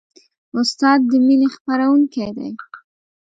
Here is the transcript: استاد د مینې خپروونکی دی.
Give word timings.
استاد 0.59 0.99
د 1.09 1.11
مینې 1.25 1.47
خپروونکی 1.55 2.29
دی. 2.37 2.49